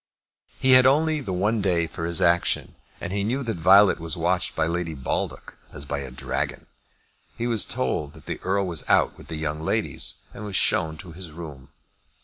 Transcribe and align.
He 0.59 0.71
had 0.71 0.87
only 0.87 1.21
the 1.21 1.31
one 1.31 1.61
day 1.61 1.85
for 1.85 2.07
his 2.07 2.23
action, 2.23 2.73
and 2.99 3.13
he 3.13 3.23
knew 3.23 3.43
that 3.43 3.57
Violet 3.57 3.99
was 3.99 4.17
watched 4.17 4.55
by 4.55 4.65
Lady 4.65 4.95
Baldock 4.95 5.59
as 5.71 5.85
by 5.85 5.99
a 5.99 6.09
dragon. 6.09 6.65
He 7.37 7.45
was 7.45 7.65
told 7.65 8.13
that 8.13 8.25
the 8.25 8.39
Earl 8.39 8.65
was 8.65 8.83
out 8.89 9.15
with 9.15 9.27
the 9.27 9.35
young 9.35 9.59
ladies, 9.61 10.21
and 10.33 10.43
was 10.43 10.55
shown 10.55 10.97
to 10.97 11.11
his 11.11 11.31
room. 11.31 11.69